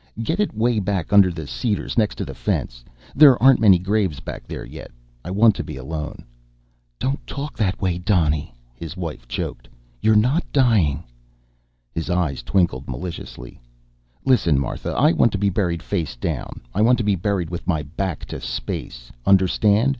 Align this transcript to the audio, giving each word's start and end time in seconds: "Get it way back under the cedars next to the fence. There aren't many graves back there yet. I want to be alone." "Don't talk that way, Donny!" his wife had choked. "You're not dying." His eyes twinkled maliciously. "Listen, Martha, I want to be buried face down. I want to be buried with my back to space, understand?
"Get 0.23 0.39
it 0.39 0.55
way 0.57 0.79
back 0.79 1.13
under 1.13 1.29
the 1.29 1.45
cedars 1.45 1.95
next 1.95 2.15
to 2.15 2.25
the 2.25 2.33
fence. 2.33 2.83
There 3.13 3.37
aren't 3.39 3.59
many 3.59 3.77
graves 3.77 4.19
back 4.19 4.47
there 4.47 4.65
yet. 4.65 4.89
I 5.23 5.29
want 5.29 5.53
to 5.57 5.63
be 5.63 5.77
alone." 5.77 6.25
"Don't 6.97 7.27
talk 7.27 7.55
that 7.57 7.79
way, 7.79 7.99
Donny!" 7.99 8.51
his 8.73 8.97
wife 8.97 9.19
had 9.19 9.29
choked. 9.29 9.67
"You're 10.01 10.15
not 10.15 10.43
dying." 10.51 11.03
His 11.93 12.09
eyes 12.09 12.41
twinkled 12.41 12.87
maliciously. 12.87 13.61
"Listen, 14.25 14.57
Martha, 14.59 14.89
I 14.93 15.11
want 15.13 15.31
to 15.33 15.37
be 15.37 15.51
buried 15.51 15.83
face 15.83 16.15
down. 16.15 16.61
I 16.73 16.81
want 16.81 16.97
to 16.97 17.03
be 17.03 17.15
buried 17.15 17.51
with 17.51 17.67
my 17.67 17.83
back 17.83 18.25
to 18.29 18.41
space, 18.41 19.11
understand? 19.27 19.89